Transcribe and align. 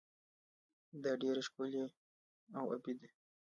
دا 1.03 1.11
ډیره 1.21 1.41
ښکلې 1.47 1.85
او 2.57 2.65
ابي 2.75 2.93
ده. 2.99 3.07